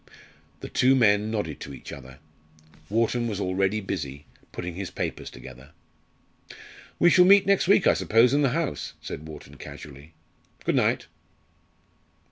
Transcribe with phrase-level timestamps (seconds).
[0.61, 2.17] The two men nodded to each other.
[2.89, 5.73] Wharton was already busy, putting his papers together.
[6.97, 10.15] "We shall meet next week, I suppose, in the House?" said Wharton, casually.
[10.65, 11.05] "Good night."